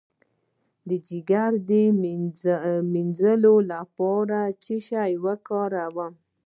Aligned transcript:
د 0.87 0.89
ځیګر 1.07 1.51
د 1.69 1.71
مینځلو 2.93 3.55
لپاره 3.71 4.39
باید 4.45 4.55
څه 4.63 4.75
شی 4.87 5.13
وکاروم؟ 5.25 6.13